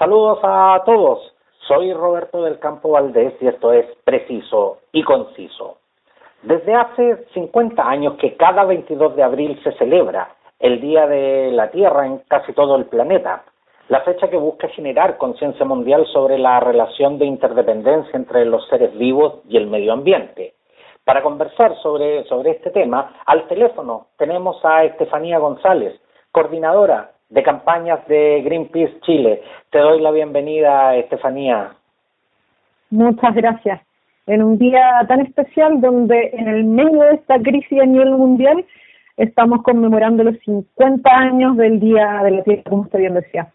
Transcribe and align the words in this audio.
Saludos 0.00 0.38
a 0.42 0.82
todos. 0.86 1.18
Soy 1.68 1.92
Roberto 1.92 2.42
del 2.42 2.58
Campo 2.58 2.92
Valdés 2.92 3.34
y 3.38 3.48
esto 3.48 3.70
es 3.74 3.84
Preciso 4.02 4.78
y 4.92 5.02
Conciso. 5.02 5.76
Desde 6.40 6.74
hace 6.74 7.26
50 7.34 7.86
años 7.86 8.14
que 8.14 8.34
cada 8.34 8.64
22 8.64 9.14
de 9.14 9.22
abril 9.22 9.60
se 9.62 9.72
celebra 9.72 10.36
el 10.58 10.80
Día 10.80 11.06
de 11.06 11.50
la 11.52 11.70
Tierra 11.70 12.06
en 12.06 12.20
casi 12.28 12.54
todo 12.54 12.76
el 12.76 12.86
planeta, 12.86 13.44
la 13.90 14.00
fecha 14.00 14.30
que 14.30 14.38
busca 14.38 14.68
generar 14.68 15.18
conciencia 15.18 15.66
mundial 15.66 16.06
sobre 16.06 16.38
la 16.38 16.60
relación 16.60 17.18
de 17.18 17.26
interdependencia 17.26 18.16
entre 18.16 18.46
los 18.46 18.66
seres 18.68 18.96
vivos 18.96 19.40
y 19.50 19.58
el 19.58 19.66
medio 19.66 19.92
ambiente. 19.92 20.54
Para 21.04 21.22
conversar 21.22 21.76
sobre, 21.82 22.24
sobre 22.24 22.52
este 22.52 22.70
tema, 22.70 23.20
al 23.26 23.46
teléfono 23.48 24.06
tenemos 24.16 24.64
a 24.64 24.82
Estefanía 24.84 25.38
González, 25.38 26.00
coordinadora 26.32 27.10
de 27.30 27.42
campañas 27.42 28.06
de 28.08 28.42
Greenpeace 28.42 29.00
Chile. 29.00 29.40
Te 29.70 29.78
doy 29.78 30.00
la 30.00 30.10
bienvenida, 30.10 30.96
Estefanía. 30.96 31.70
Muchas 32.90 33.34
gracias. 33.34 33.80
En 34.26 34.42
un 34.42 34.58
día 34.58 35.04
tan 35.08 35.20
especial 35.20 35.80
donde 35.80 36.30
en 36.32 36.48
el 36.48 36.64
medio 36.64 37.02
de 37.02 37.14
esta 37.14 37.40
crisis 37.40 37.80
a 37.80 37.86
nivel 37.86 38.10
mundial 38.10 38.64
estamos 39.16 39.62
conmemorando 39.62 40.24
los 40.24 40.38
50 40.44 41.10
años 41.10 41.56
del 41.56 41.78
Día 41.78 42.20
de 42.24 42.30
la 42.32 42.42
Tierra, 42.42 42.62
como 42.68 42.82
usted 42.82 42.98
bien 42.98 43.14
decía. 43.14 43.48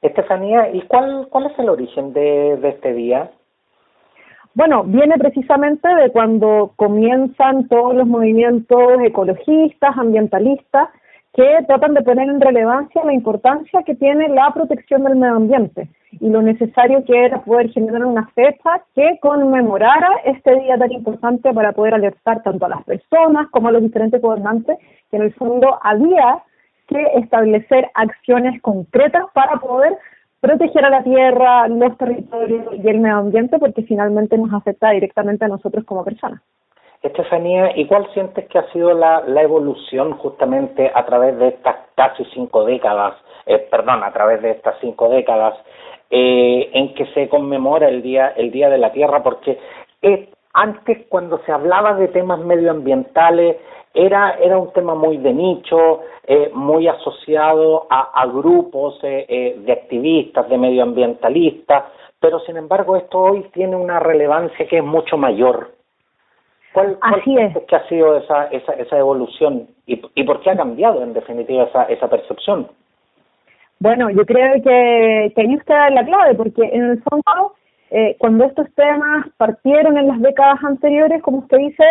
Estefanía, 0.00 0.70
¿y 0.72 0.82
cuál, 0.82 1.26
cuál 1.30 1.46
es 1.46 1.58
el 1.58 1.68
origen 1.68 2.12
de, 2.12 2.56
de 2.56 2.68
este 2.68 2.94
día? 2.94 3.30
Bueno, 4.54 4.84
viene 4.84 5.14
precisamente 5.18 5.88
de 5.88 6.10
cuando 6.10 6.72
comienzan 6.76 7.68
todos 7.68 7.94
los 7.94 8.06
movimientos 8.06 8.80
ecologistas, 9.04 9.96
ambientalistas, 9.96 10.88
que 11.34 11.64
tratan 11.66 11.94
de 11.94 12.02
poner 12.02 12.28
en 12.28 12.40
relevancia 12.40 13.04
la 13.04 13.12
importancia 13.12 13.82
que 13.84 13.94
tiene 13.94 14.28
la 14.28 14.50
protección 14.52 15.04
del 15.04 15.16
medio 15.16 15.36
ambiente 15.36 15.88
y 16.12 16.30
lo 16.30 16.42
necesario 16.42 17.04
que 17.04 17.26
era 17.26 17.42
poder 17.42 17.70
generar 17.70 18.04
una 18.04 18.26
fecha 18.28 18.82
que 18.94 19.18
conmemorara 19.20 20.08
este 20.24 20.58
día 20.60 20.78
tan 20.78 20.90
importante 20.92 21.52
para 21.52 21.72
poder 21.72 21.94
alertar 21.94 22.42
tanto 22.42 22.66
a 22.66 22.70
las 22.70 22.84
personas 22.84 23.48
como 23.50 23.68
a 23.68 23.72
los 23.72 23.82
diferentes 23.82 24.20
gobernantes 24.20 24.78
que 25.10 25.16
en 25.16 25.22
el 25.24 25.34
fondo 25.34 25.78
había 25.82 26.42
que 26.88 27.02
establecer 27.16 27.90
acciones 27.94 28.60
concretas 28.62 29.24
para 29.34 29.58
poder 29.58 29.96
proteger 30.40 30.84
a 30.84 30.90
la 30.90 31.02
tierra, 31.02 31.68
los 31.68 31.96
territorios 31.98 32.66
y 32.72 32.88
el 32.88 33.00
medio 33.00 33.18
ambiente 33.18 33.58
porque 33.58 33.82
finalmente 33.82 34.38
nos 34.38 34.52
afecta 34.52 34.90
directamente 34.90 35.44
a 35.44 35.48
nosotros 35.48 35.84
como 35.84 36.04
personas. 36.04 36.40
Estefanía, 37.02 37.76
¿y 37.76 37.86
cuál 37.86 38.12
sientes 38.12 38.48
que 38.48 38.58
ha 38.58 38.72
sido 38.72 38.92
la, 38.92 39.22
la 39.26 39.42
evolución 39.42 40.12
justamente 40.18 40.90
a 40.92 41.06
través 41.06 41.38
de 41.38 41.48
estas 41.48 41.76
casi 41.94 42.24
cinco 42.34 42.64
décadas, 42.64 43.14
eh, 43.46 43.58
perdón, 43.70 44.02
a 44.02 44.12
través 44.12 44.42
de 44.42 44.50
estas 44.50 44.74
cinco 44.80 45.08
décadas 45.08 45.54
eh, 46.10 46.70
en 46.72 46.94
que 46.94 47.06
se 47.14 47.28
conmemora 47.28 47.88
el 47.88 48.02
día 48.02 48.28
el 48.36 48.50
día 48.50 48.68
de 48.68 48.78
la 48.78 48.92
Tierra? 48.92 49.22
Porque 49.22 49.58
eh, 50.02 50.28
antes 50.54 51.06
cuando 51.08 51.38
se 51.46 51.52
hablaba 51.52 51.94
de 51.94 52.08
temas 52.08 52.40
medioambientales 52.40 53.56
era 53.94 54.36
era 54.40 54.58
un 54.58 54.72
tema 54.72 54.94
muy 54.94 55.18
de 55.18 55.32
nicho, 55.32 56.00
eh, 56.26 56.50
muy 56.52 56.88
asociado 56.88 57.86
a, 57.90 58.10
a 58.20 58.26
grupos 58.26 58.98
eh, 59.02 59.24
eh, 59.28 59.56
de 59.58 59.72
activistas, 59.72 60.48
de 60.48 60.58
medioambientalistas, 60.58 61.84
pero 62.20 62.40
sin 62.40 62.56
embargo 62.56 62.96
esto 62.96 63.18
hoy 63.18 63.42
tiene 63.52 63.76
una 63.76 64.00
relevancia 64.00 64.66
que 64.66 64.78
es 64.78 64.84
mucho 64.84 65.16
mayor. 65.16 65.77
¿Cuál, 66.78 66.98
Así 67.00 67.36
es. 67.36 67.56
que 67.66 67.76
ha 67.76 67.88
sido 67.88 68.16
esa, 68.18 68.44
esa, 68.46 68.72
esa 68.74 68.98
evolución 68.98 69.66
y, 69.86 70.00
y 70.14 70.24
por 70.24 70.40
qué 70.40 70.50
ha 70.50 70.56
cambiado 70.56 71.02
en 71.02 71.12
definitiva 71.12 71.64
esa, 71.64 71.84
esa 71.84 72.08
percepción? 72.08 72.68
Bueno, 73.80 74.10
yo 74.10 74.24
creo 74.24 74.54
que, 74.54 75.32
que 75.34 75.40
ahí 75.40 75.54
está 75.54 75.90
la 75.90 76.04
clave, 76.04 76.34
porque 76.34 76.62
en 76.62 76.84
el 76.90 77.02
fondo, 77.02 77.54
eh, 77.90 78.16
cuando 78.18 78.44
estos 78.44 78.66
temas 78.74 79.26
partieron 79.36 79.96
en 79.96 80.08
las 80.08 80.20
décadas 80.20 80.62
anteriores, 80.64 81.22
como 81.22 81.38
usted 81.38 81.58
dice, 81.58 81.84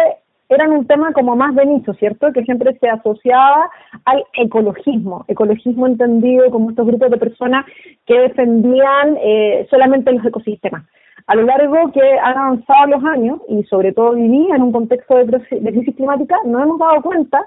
eran 0.50 0.72
un 0.72 0.86
tema 0.86 1.12
como 1.14 1.36
más 1.36 1.56
de 1.56 1.66
nicho, 1.66 1.94
¿cierto? 1.94 2.32
Que 2.34 2.44
siempre 2.44 2.78
se 2.80 2.90
asociaba 2.90 3.70
al 4.06 4.24
ecologismo, 4.34 5.26
ecologismo 5.28 5.88
entendido 5.88 6.50
como 6.50 6.70
estos 6.70 6.88
grupos 6.88 7.10
de 7.10 7.18
personas 7.18 7.66
que 8.06 8.20
defendían 8.20 9.18
eh, 9.22 9.68
solamente 9.70 10.12
los 10.12 10.26
ecosistemas 10.26 10.84
a 11.28 11.36
lo 11.36 11.44
largo 11.44 11.92
que 11.92 12.02
han 12.02 12.38
avanzado 12.38 12.88
los 12.88 13.04
años, 13.04 13.42
y 13.50 13.64
sobre 13.64 13.92
todo 13.92 14.14
vivir 14.14 14.50
en 14.56 14.64
un 14.64 14.72
contexto 14.72 15.18
de, 15.18 15.26
de, 15.26 15.72
crisis 15.72 15.96
climática, 15.96 16.38
nos 16.46 16.64
hemos 16.64 16.80
dado 16.80 17.02
cuenta 17.02 17.46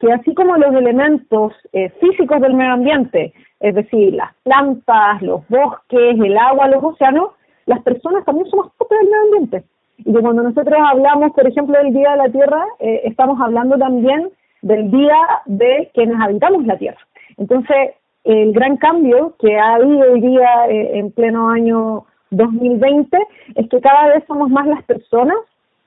que 0.00 0.10
así 0.10 0.34
como 0.34 0.56
los 0.56 0.74
elementos 0.74 1.52
eh, 1.72 1.90
físicos 2.00 2.40
del 2.40 2.54
medio 2.54 2.72
ambiente, 2.72 3.34
es 3.60 3.74
decir, 3.74 4.14
las 4.14 4.34
plantas, 4.42 5.20
los 5.20 5.46
bosques, 5.48 6.18
el 6.18 6.38
agua, 6.38 6.68
los 6.68 6.82
océanos, 6.82 7.32
las 7.66 7.82
personas 7.82 8.24
también 8.24 8.48
somos 8.48 8.72
parte 8.78 8.94
del 8.94 9.04
medio 9.04 9.22
ambiente. 9.24 9.64
Y 9.98 10.14
que 10.14 10.20
cuando 10.20 10.42
nosotros 10.42 10.78
hablamos, 10.82 11.32
por 11.32 11.46
ejemplo, 11.46 11.76
del 11.78 11.92
Día 11.92 12.12
de 12.12 12.16
la 12.16 12.28
Tierra, 12.30 12.64
eh, 12.78 13.02
estamos 13.04 13.38
hablando 13.38 13.76
también 13.76 14.30
del 14.62 14.90
día 14.90 15.18
de 15.44 15.90
quienes 15.92 16.18
habitamos 16.18 16.64
la 16.64 16.78
Tierra. 16.78 17.00
Entonces, 17.36 17.94
el 18.24 18.52
gran 18.52 18.78
cambio 18.78 19.34
que 19.38 19.58
ha 19.58 19.74
habido 19.74 20.12
hoy 20.12 20.20
día 20.22 20.68
eh, 20.68 20.98
en 20.98 21.12
pleno 21.12 21.50
año 21.50 22.04
2020 22.30 23.18
es 23.56 23.68
que 23.68 23.80
cada 23.80 24.14
vez 24.14 24.24
somos 24.26 24.50
más 24.50 24.66
las 24.66 24.82
personas 24.84 25.36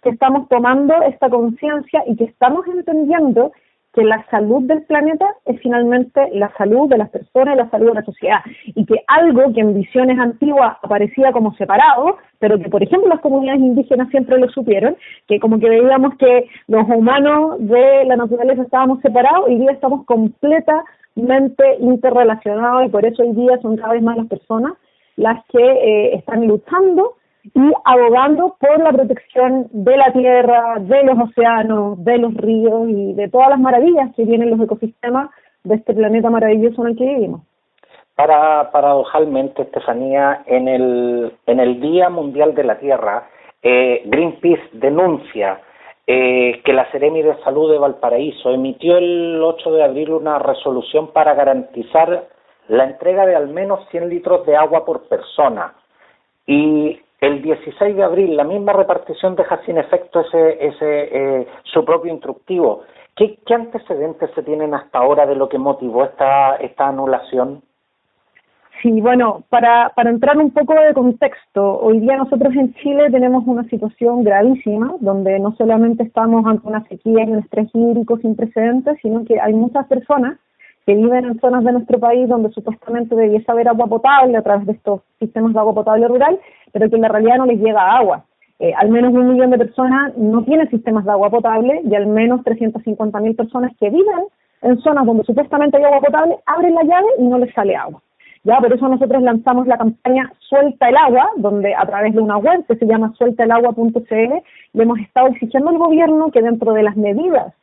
que 0.01 0.09
estamos 0.09 0.47
tomando 0.49 0.93
esta 1.03 1.29
conciencia 1.29 2.03
y 2.07 2.15
que 2.15 2.25
estamos 2.25 2.67
entendiendo 2.67 3.51
que 3.93 4.03
la 4.03 4.25
salud 4.31 4.63
del 4.63 4.81
planeta 4.83 5.25
es 5.45 5.61
finalmente 5.61 6.19
la 6.33 6.51
salud 6.57 6.89
de 6.89 6.97
las 6.97 7.09
personas 7.09 7.53
y 7.53 7.57
la 7.57 7.69
salud 7.69 7.89
de 7.89 7.93
la 7.93 8.03
sociedad. 8.03 8.39
Y 8.65 8.85
que 8.85 9.03
algo 9.07 9.53
que 9.53 9.61
en 9.61 9.75
visiones 9.75 10.17
antiguas 10.19 10.77
aparecía 10.81 11.31
como 11.31 11.53
separado, 11.55 12.17
pero 12.39 12.57
que 12.57 12.69
por 12.69 12.81
ejemplo 12.81 13.07
las 13.07 13.21
comunidades 13.21 13.61
indígenas 13.61 14.09
siempre 14.09 14.39
lo 14.39 14.49
supieron, 14.49 14.97
que 15.27 15.39
como 15.39 15.59
que 15.59 15.69
veíamos 15.69 16.15
que 16.17 16.49
los 16.67 16.87
humanos 16.87 17.57
de 17.59 18.05
la 18.05 18.15
naturaleza 18.15 18.63
estábamos 18.63 18.99
separados, 19.01 19.45
hoy 19.47 19.59
día 19.59 19.71
estamos 19.71 20.05
completamente 20.05 21.63
interrelacionados 21.79 22.87
y 22.87 22.89
por 22.89 23.05
eso 23.05 23.21
hoy 23.21 23.33
día 23.33 23.59
son 23.61 23.77
cada 23.77 23.93
vez 23.93 24.01
más 24.01 24.17
las 24.17 24.27
personas 24.27 24.73
las 25.16 25.44
que 25.47 25.59
eh, 25.59 26.16
están 26.16 26.47
luchando 26.47 27.13
y 27.44 27.72
abogando 27.85 28.56
por 28.59 28.81
la 28.81 28.91
protección 28.91 29.68
de 29.72 29.97
la 29.97 30.12
tierra, 30.13 30.79
de 30.79 31.03
los 31.03 31.29
océanos, 31.29 32.03
de 32.03 32.18
los 32.18 32.34
ríos 32.35 32.90
y 32.90 33.13
de 33.13 33.29
todas 33.29 33.50
las 33.50 33.59
maravillas 33.59 34.16
que 34.16 34.25
tienen 34.25 34.50
los 34.50 34.62
ecosistemas 34.62 35.29
de 35.63 35.75
este 35.75 35.94
planeta 35.94 36.29
maravilloso 36.29 36.81
en 36.84 36.91
el 36.91 36.97
que 36.97 37.06
vivimos. 37.06 37.41
Para, 38.16 38.72
paradojalmente, 38.72 39.63
Estefanía, 39.63 40.44
en 40.46 40.68
el, 40.68 41.34
en 41.47 41.59
el 41.59 41.81
Día 41.81 42.09
Mundial 42.09 42.53
de 42.53 42.63
la 42.63 42.80
Tierra, 42.80 43.28
eh, 43.62 44.03
Greenpeace 44.06 44.69
denuncia 44.74 45.59
eh, 46.06 46.62
que 46.63 46.74
la 46.74 46.90
Seremi 46.91 47.22
de 47.22 47.35
Salud 47.44 47.72
de 47.72 47.80
Valparaíso 47.80 48.51
emitió 48.51 48.97
el 48.97 49.41
8 49.41 49.72
de 49.72 49.84
abril 49.84 50.12
una 50.12 50.38
resolución 50.38 51.07
para 51.13 51.34
garantizar 51.34 52.28
la 52.68 52.85
entrega 52.85 53.25
de 53.25 53.35
al 53.35 53.50
menos 53.50 53.88
100 53.91 54.09
litros 54.09 54.46
de 54.46 54.56
agua 54.56 54.85
por 54.85 55.07
persona. 55.07 55.74
Y 56.46 57.00
el 57.19 57.41
16 57.41 57.96
de 57.96 58.03
abril 58.03 58.35
la 58.35 58.44
misma 58.44 58.74
repartición 58.74 59.35
deja 59.35 59.62
sin 59.66 59.78
efecto 59.78 60.22
ese, 60.22 60.68
ese 60.68 61.09
eh, 61.41 61.47
su 61.63 61.85
propio 61.85 62.12
instructivo. 62.12 62.84
¿Qué, 63.16 63.38
¿Qué 63.46 63.53
antecedentes 63.53 64.31
se 64.34 64.44
tienen 64.44 64.74
hasta 64.74 65.00
ahora 65.00 65.25
de 65.25 65.35
lo 65.35 65.47
que 65.47 65.57
motivó 65.57 66.03
esta, 66.03 66.56
esta 66.57 66.88
anulación? 66.88 67.62
Sí, 68.81 69.00
bueno, 69.00 69.44
para, 69.50 69.94
para 69.95 70.09
entrar 70.09 70.38
un 70.38 70.51
poco 70.51 70.74
de 70.74 70.94
contexto, 70.94 71.80
hoy 71.80 72.01
día 72.01 72.18
nosotros 72.18 72.53
en 72.53 72.74
Chile 72.74 73.09
tenemos 73.12 73.44
una 73.47 73.63
situación 73.69 74.25
gravísima, 74.25 74.95
donde 75.00 75.40
no 75.40 75.56
solamente 75.56 76.03
estamos 76.03 76.45
ante 76.45 76.68
una 76.68 76.84
sequía 76.90 77.24
y 77.24 77.31
un 77.31 77.40
estrés 77.40 77.69
hídrico 77.74 78.18
sin 78.18 78.35
precedentes, 78.35 78.97
sino 79.01 79.24
que 79.24 79.40
hay 79.40 79.53
muchas 79.53 79.88
personas 79.88 80.38
que 80.85 80.95
viven 80.95 81.25
en 81.25 81.39
zonas 81.39 81.63
de 81.63 81.71
nuestro 81.71 81.99
país 81.99 82.27
donde 82.27 82.51
supuestamente 82.51 83.16
debiese 83.16 83.49
haber 83.51 83.67
agua 83.67 83.88
potable 83.88 84.38
a 84.38 84.41
través 84.41 84.66
de 84.66 84.73
estos 84.73 85.01
sistemas 85.19 85.53
de 85.53 85.59
agua 85.59 85.74
potable 85.74 86.07
rural, 86.07 86.39
pero 86.71 86.89
que 86.89 86.95
en 86.95 87.01
la 87.01 87.07
realidad 87.07 87.38
no 87.38 87.45
les 87.45 87.59
llega 87.59 87.97
agua. 87.97 88.25
Eh, 88.59 88.74
al 88.77 88.89
menos 88.89 89.13
un 89.13 89.33
millón 89.33 89.51
de 89.51 89.57
personas 89.57 90.15
no 90.18 90.44
tienen 90.44 90.69
sistemas 90.69 91.06
de 91.06 91.12
agua 91.12 91.30
potable 91.30 91.81
y 91.83 91.95
al 91.95 92.07
menos 92.07 92.41
350.000 92.41 93.35
personas 93.35 93.71
que 93.80 93.89
viven 93.89 94.25
en 94.62 94.80
zonas 94.80 95.06
donde 95.06 95.24
supuestamente 95.24 95.77
hay 95.77 95.83
agua 95.83 96.01
potable 96.01 96.38
abren 96.45 96.75
la 96.75 96.83
llave 96.83 97.07
y 97.18 97.24
no 97.24 97.38
les 97.38 97.53
sale 97.53 97.75
agua. 97.75 98.01
Ya, 98.45 98.57
por 98.59 98.74
eso 98.74 98.88
nosotros 98.89 99.21
lanzamos 99.21 99.68
la 99.68 99.77
campaña 99.77 100.31
Suelta 100.39 100.89
el 100.89 100.97
Agua, 100.97 101.30
donde 101.38 101.74
a 101.74 101.85
través 101.85 102.13
de 102.13 102.19
una 102.19 102.38
web 102.38 102.65
que 102.68 102.75
se 102.75 102.85
llama 102.85 103.13
sueltaelagua.cl 103.18 104.13
le 104.74 104.83
hemos 104.83 105.00
estado 105.00 105.27
exigiendo 105.30 105.69
al 105.69 105.77
gobierno 105.77 106.30
que 106.30 106.41
dentro 106.41 106.74
de 106.74 106.83
las 106.83 106.97
medidas 106.97 107.53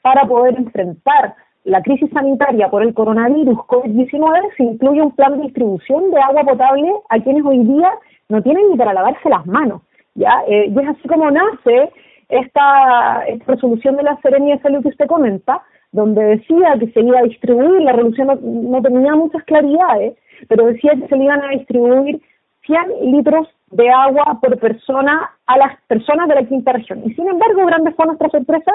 para 0.00 0.26
poder 0.26 0.56
enfrentar 0.56 1.34
la 1.68 1.82
crisis 1.82 2.10
sanitaria 2.12 2.68
por 2.68 2.82
el 2.82 2.94
coronavirus 2.94 3.58
COVID-19 3.58 4.56
se 4.56 4.62
incluye 4.62 5.02
un 5.02 5.14
plan 5.14 5.36
de 5.36 5.44
distribución 5.44 6.10
de 6.10 6.20
agua 6.20 6.42
potable 6.42 6.90
a 7.10 7.18
quienes 7.20 7.44
hoy 7.44 7.58
día 7.58 7.90
no 8.28 8.42
tienen 8.42 8.70
ni 8.70 8.76
para 8.76 8.94
lavarse 8.94 9.28
las 9.28 9.46
manos. 9.46 9.82
¿ya? 10.14 10.42
Eh, 10.48 10.72
y 10.74 10.78
es 10.78 10.88
así 10.88 11.06
como 11.06 11.30
nace 11.30 11.90
esta, 12.30 13.24
esta 13.26 13.52
resolución 13.52 13.96
de 13.96 14.02
la 14.02 14.16
Serenia 14.22 14.56
de 14.56 14.62
Salud 14.62 14.82
que 14.82 14.88
usted 14.88 15.06
comenta, 15.06 15.62
donde 15.92 16.22
decía 16.22 16.76
que 16.78 16.88
se 16.88 17.00
iba 17.00 17.18
a 17.18 17.24
distribuir, 17.24 17.82
la 17.82 17.92
resolución 17.92 18.26
no, 18.28 18.38
no 18.42 18.82
tenía 18.82 19.14
muchas 19.14 19.44
claridades, 19.44 20.16
pero 20.48 20.66
decía 20.66 20.92
que 20.98 21.06
se 21.06 21.16
le 21.16 21.24
iban 21.24 21.42
a 21.42 21.50
distribuir 21.50 22.20
100 22.66 23.12
litros 23.12 23.46
de 23.70 23.90
agua 23.90 24.38
por 24.40 24.58
persona 24.58 25.30
a 25.46 25.58
las 25.58 25.80
personas 25.86 26.28
de 26.28 26.34
la 26.34 26.44
quinta 26.44 26.72
región. 26.72 27.02
Y 27.04 27.12
sin 27.14 27.28
embargo, 27.28 27.66
grande 27.66 27.92
fue 27.92 28.06
nuestra 28.06 28.30
sorpresa 28.30 28.72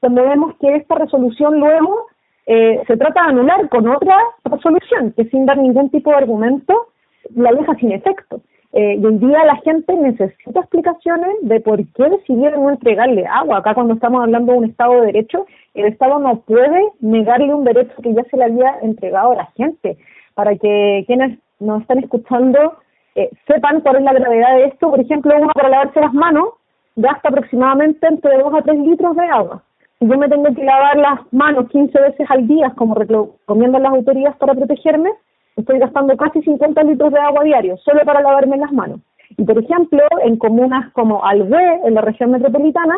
cuando 0.00 0.22
vemos 0.22 0.54
que 0.60 0.76
esta 0.76 0.94
resolución 0.94 1.58
luego 1.58 2.06
eh, 2.46 2.82
se 2.86 2.96
trata 2.96 3.24
de 3.24 3.28
anular 3.30 3.68
con 3.68 3.88
otra 3.88 4.16
resolución 4.44 5.12
que 5.16 5.24
sin 5.26 5.46
dar 5.46 5.58
ningún 5.58 5.90
tipo 5.90 6.10
de 6.10 6.16
argumento 6.16 6.88
la 7.34 7.52
deja 7.52 7.74
sin 7.76 7.92
efecto. 7.92 8.40
Eh, 8.72 8.96
y 9.00 9.06
hoy 9.06 9.18
día 9.18 9.44
la 9.44 9.56
gente 9.56 9.94
necesita 9.94 10.60
explicaciones 10.60 11.36
de 11.42 11.60
por 11.60 11.78
qué 11.94 12.10
decidieron 12.10 12.62
no 12.62 12.70
entregarle 12.70 13.26
agua. 13.26 13.58
Acá 13.58 13.74
cuando 13.74 13.94
estamos 13.94 14.22
hablando 14.22 14.52
de 14.52 14.58
un 14.58 14.64
Estado 14.66 15.00
de 15.00 15.06
Derecho, 15.06 15.46
el 15.74 15.86
Estado 15.86 16.18
no 16.18 16.40
puede 16.40 16.92
negarle 17.00 17.54
un 17.54 17.64
derecho 17.64 17.94
que 18.02 18.12
ya 18.12 18.22
se 18.24 18.36
le 18.36 18.44
había 18.44 18.78
entregado 18.82 19.32
a 19.32 19.36
la 19.36 19.46
gente. 19.56 19.96
Para 20.34 20.54
que 20.56 21.04
quienes 21.06 21.38
nos 21.58 21.80
están 21.82 21.98
escuchando 22.00 22.74
eh, 23.14 23.30
sepan 23.46 23.80
cuál 23.80 23.96
es 23.96 24.02
la 24.02 24.12
gravedad 24.12 24.56
de 24.56 24.64
esto. 24.66 24.90
Por 24.90 25.00
ejemplo, 25.00 25.34
uno 25.36 25.48
para 25.54 25.70
lavarse 25.70 26.00
las 26.00 26.12
manos 26.12 26.50
gasta 26.96 27.28
aproximadamente 27.28 28.06
entre 28.06 28.38
2 28.38 28.54
a 28.54 28.62
3 28.62 28.78
litros 28.78 29.16
de 29.16 29.24
agua. 29.24 29.62
Yo 30.00 30.18
me 30.18 30.28
tengo 30.28 30.54
que 30.54 30.62
lavar 30.62 30.96
las 30.98 31.32
manos 31.32 31.70
15 31.70 31.98
veces 31.98 32.26
al 32.30 32.46
día, 32.46 32.72
como 32.76 32.94
recomiendan 32.94 33.82
las 33.82 33.92
autoridades 33.92 34.36
para 34.36 34.54
protegerme, 34.54 35.10
estoy 35.56 35.78
gastando 35.78 36.14
casi 36.18 36.42
50 36.42 36.82
litros 36.84 37.12
de 37.12 37.18
agua 37.18 37.44
diario 37.44 37.78
solo 37.78 38.04
para 38.04 38.20
lavarme 38.20 38.58
las 38.58 38.72
manos. 38.72 39.00
Y 39.38 39.44
por 39.44 39.58
ejemplo, 39.58 40.02
en 40.22 40.36
comunas 40.36 40.92
como 40.92 41.24
Alvé, 41.24 41.80
en 41.84 41.94
la 41.94 42.02
región 42.02 42.30
metropolitana, 42.30 42.94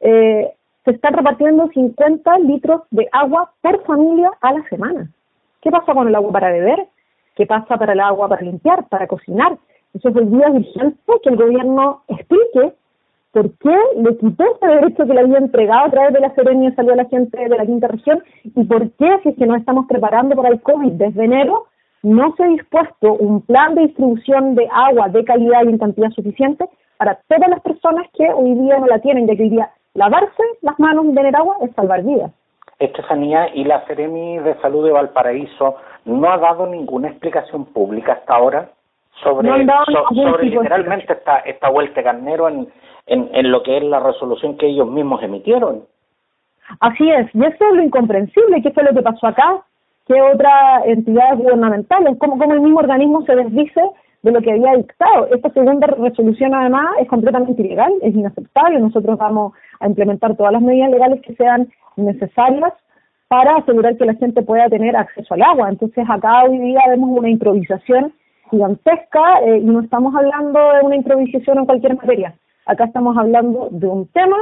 eh, 0.00 0.52
se 0.84 0.90
están 0.90 1.14
repartiendo 1.14 1.68
50 1.68 2.38
litros 2.40 2.82
de 2.90 3.08
agua 3.12 3.52
por 3.60 3.84
familia 3.84 4.30
a 4.40 4.52
la 4.52 4.68
semana. 4.68 5.08
¿Qué 5.62 5.70
pasa 5.70 5.94
con 5.94 6.08
el 6.08 6.14
agua 6.14 6.32
para 6.32 6.50
beber? 6.50 6.88
¿Qué 7.36 7.46
pasa 7.46 7.76
para 7.76 7.92
el 7.92 8.00
agua 8.00 8.28
para 8.28 8.42
limpiar, 8.42 8.88
para 8.88 9.06
cocinar? 9.06 9.56
Eso 9.94 10.08
es 10.08 10.16
el 10.16 10.30
día 10.30 10.50
urgente 10.50 11.12
que 11.22 11.28
el 11.28 11.36
gobierno 11.36 12.02
explique 12.08 12.72
por 13.32 13.50
qué 13.58 13.76
le 13.96 14.16
quitó 14.16 14.44
ese 14.44 14.66
derecho 14.66 15.06
que 15.06 15.14
le 15.14 15.20
había 15.20 15.38
entregado 15.38 15.86
a 15.86 15.90
través 15.90 16.12
de 16.12 16.20
la 16.20 16.34
Serenia 16.34 16.74
salió 16.74 16.92
a 16.94 16.96
la 16.96 17.04
gente 17.04 17.38
de 17.38 17.56
la 17.56 17.66
quinta 17.66 17.88
región 17.88 18.22
y 18.42 18.64
por 18.64 18.90
qué, 18.92 19.18
si 19.22 19.28
es 19.30 19.36
que 19.36 19.46
nos 19.46 19.58
estamos 19.58 19.86
preparando 19.88 20.34
para 20.34 20.48
el 20.48 20.60
COVID 20.60 20.92
desde 20.92 21.24
enero, 21.24 21.66
no 22.02 22.34
se 22.36 22.44
ha 22.44 22.48
dispuesto 22.48 23.12
un 23.14 23.42
plan 23.42 23.74
de 23.74 23.82
distribución 23.82 24.54
de 24.54 24.68
agua 24.72 25.08
de 25.08 25.24
calidad 25.24 25.64
y 25.64 25.68
en 25.68 25.78
cantidad 25.78 26.10
suficiente 26.10 26.68
para 26.96 27.18
todas 27.28 27.48
las 27.48 27.60
personas 27.60 28.06
que 28.16 28.28
hoy 28.32 28.54
día 28.54 28.78
no 28.78 28.86
la 28.86 28.98
tienen, 29.00 29.26
ya 29.26 29.36
que 29.36 29.42
hoy 29.44 29.50
día 29.50 29.70
lavarse 29.94 30.42
las 30.62 30.78
manos 30.78 31.06
y 31.06 31.14
tener 31.14 31.36
agua 31.36 31.56
es 31.62 31.74
salvar 31.74 32.02
vidas. 32.02 32.32
Estefanía, 32.78 33.54
y 33.54 33.64
la 33.64 33.84
Seremi 33.86 34.38
de 34.38 34.54
Salud 34.62 34.86
de 34.86 34.92
Valparaíso 34.92 35.76
no 36.06 36.32
ha 36.32 36.38
dado 36.38 36.66
ninguna 36.66 37.08
explicación 37.08 37.66
pública 37.66 38.14
hasta 38.14 38.34
ahora 38.34 38.70
sobre, 39.22 39.50
sobre 40.16 40.46
literalmente 40.46 41.12
esta, 41.12 41.40
esta 41.40 41.68
vuelta 41.68 42.02
carnero 42.02 42.48
en, 42.48 42.68
en, 43.06 43.30
en 43.32 43.50
lo 43.50 43.62
que 43.62 43.76
es 43.76 43.82
la 43.84 44.00
resolución 44.00 44.56
que 44.56 44.66
ellos 44.66 44.88
mismos 44.90 45.22
emitieron. 45.22 45.84
Así 46.80 47.10
es, 47.10 47.26
y 47.34 47.44
eso 47.44 47.64
es 47.70 47.76
lo 47.76 47.82
incomprensible, 47.82 48.62
que 48.62 48.70
fue 48.70 48.84
lo 48.84 48.94
que 48.94 49.02
pasó 49.02 49.26
acá, 49.26 49.62
que 50.06 50.20
otras 50.20 50.84
entidades 50.86 51.38
gubernamentales, 51.38 52.16
como, 52.18 52.38
como 52.38 52.54
el 52.54 52.60
mismo 52.60 52.78
organismo 52.78 53.22
se 53.22 53.34
desdice 53.34 53.82
de 54.22 54.32
lo 54.32 54.40
que 54.40 54.52
había 54.52 54.76
dictado. 54.76 55.26
Esta 55.32 55.50
segunda 55.50 55.86
resolución, 55.86 56.54
además, 56.54 56.86
es 57.00 57.08
completamente 57.08 57.62
ilegal, 57.62 57.92
es 58.02 58.14
inaceptable. 58.14 58.78
Nosotros 58.80 59.18
vamos 59.18 59.52
a 59.80 59.86
implementar 59.86 60.36
todas 60.36 60.52
las 60.52 60.62
medidas 60.62 60.90
legales 60.90 61.22
que 61.22 61.34
sean 61.34 61.68
necesarias 61.96 62.72
para 63.28 63.56
asegurar 63.56 63.96
que 63.96 64.04
la 64.04 64.14
gente 64.14 64.42
pueda 64.42 64.68
tener 64.68 64.96
acceso 64.96 65.34
al 65.34 65.42
agua. 65.42 65.68
Entonces, 65.68 66.04
acá 66.08 66.44
hoy 66.44 66.58
día 66.58 66.80
vemos 66.88 67.10
una 67.10 67.30
improvisación 67.30 68.12
gigantesca 68.50 69.40
eh, 69.42 69.58
y 69.58 69.64
no 69.64 69.80
estamos 69.80 70.14
hablando 70.14 70.58
de 70.58 70.84
una 70.84 70.96
improvisación 70.96 71.58
en 71.58 71.66
cualquier 71.66 71.96
materia. 71.96 72.34
Acá 72.66 72.84
estamos 72.84 73.16
hablando 73.16 73.68
de 73.70 73.86
un 73.86 74.06
tema 74.08 74.36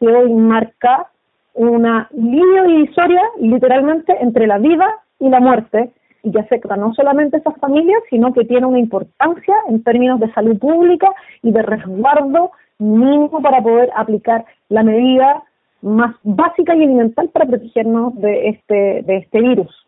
que 0.00 0.06
hoy 0.06 0.32
marca 0.32 1.08
una 1.54 2.08
línea 2.12 2.64
divisoria, 2.64 3.22
literalmente, 3.38 4.16
entre 4.20 4.46
la 4.46 4.58
vida 4.58 4.86
y 5.20 5.28
la 5.28 5.40
muerte 5.40 5.90
y 6.22 6.32
que 6.32 6.40
afecta 6.40 6.76
no 6.76 6.94
solamente 6.94 7.36
a 7.36 7.40
esas 7.40 7.56
familias, 7.58 8.02
sino 8.10 8.32
que 8.32 8.44
tiene 8.44 8.66
una 8.66 8.78
importancia 8.78 9.54
en 9.68 9.82
términos 9.82 10.18
de 10.20 10.32
salud 10.32 10.58
pública 10.58 11.08
y 11.42 11.52
de 11.52 11.62
resguardo 11.62 12.50
mínimo 12.78 13.42
para 13.42 13.62
poder 13.62 13.90
aplicar 13.94 14.44
la 14.68 14.82
medida 14.82 15.42
más 15.82 16.16
básica 16.22 16.74
y 16.74 16.82
elemental 16.82 17.28
para 17.28 17.46
protegernos 17.46 18.14
de 18.16 18.48
este, 18.48 19.02
de 19.02 19.16
este 19.18 19.40
virus. 19.40 19.83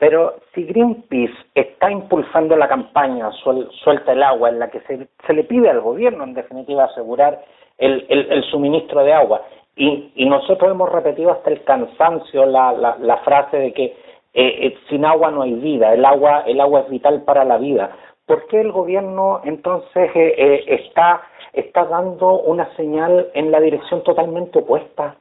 Pero 0.00 0.36
si 0.54 0.64
Greenpeace 0.64 1.34
está 1.54 1.90
impulsando 1.90 2.56
la 2.56 2.68
campaña 2.68 3.30
Suelta 3.32 4.12
el 4.12 4.22
agua, 4.22 4.48
en 4.48 4.58
la 4.58 4.70
que 4.70 4.80
se, 4.80 5.32
le 5.34 5.44
pide 5.44 5.68
al 5.68 5.82
gobierno, 5.82 6.24
en 6.24 6.32
definitiva, 6.32 6.84
asegurar 6.84 7.44
el, 7.76 8.06
el, 8.08 8.32
el 8.32 8.42
suministro 8.44 9.04
de 9.04 9.12
agua, 9.12 9.42
y, 9.76 10.10
y 10.14 10.26
nosotros 10.26 10.70
hemos 10.70 10.90
repetido 10.90 11.30
hasta 11.30 11.50
el 11.50 11.62
cansancio 11.64 12.46
la, 12.46 12.72
la, 12.72 12.96
la 12.98 13.18
frase 13.18 13.58
de 13.58 13.72
que 13.74 13.84
eh, 13.84 13.94
eh, 14.34 14.78
sin 14.88 15.04
agua 15.04 15.30
no 15.30 15.42
hay 15.42 15.52
vida, 15.52 15.92
el 15.92 16.04
agua, 16.04 16.44
el 16.46 16.60
agua 16.60 16.80
es 16.80 16.88
vital 16.88 17.22
para 17.22 17.44
la 17.44 17.58
vida. 17.58 17.94
¿Por 18.24 18.46
qué 18.46 18.60
el 18.60 18.72
gobierno 18.72 19.42
entonces 19.44 20.10
eh, 20.14 20.34
eh, 20.38 20.64
está, 20.66 21.20
está 21.52 21.84
dando 21.84 22.40
una 22.40 22.74
señal 22.76 23.28
en 23.34 23.50
la 23.50 23.60
dirección 23.60 24.02
totalmente 24.02 24.60
opuesta? 24.60 25.16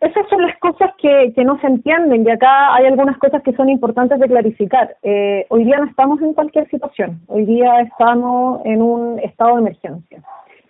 Esas 0.00 0.28
son 0.28 0.42
las 0.42 0.58
cosas 0.58 0.90
que, 0.98 1.32
que 1.34 1.44
no 1.44 1.58
se 1.60 1.66
entienden 1.66 2.26
y 2.26 2.30
acá 2.30 2.74
hay 2.74 2.86
algunas 2.86 3.16
cosas 3.18 3.42
que 3.42 3.54
son 3.54 3.70
importantes 3.70 4.20
de 4.20 4.28
clarificar. 4.28 4.96
Eh, 5.02 5.46
hoy 5.48 5.64
día 5.64 5.78
no 5.78 5.86
estamos 5.86 6.20
en 6.20 6.34
cualquier 6.34 6.68
situación, 6.68 7.20
hoy 7.28 7.46
día 7.46 7.80
estamos 7.80 8.60
en 8.66 8.82
un 8.82 9.18
estado 9.20 9.54
de 9.54 9.62
emergencia 9.62 10.22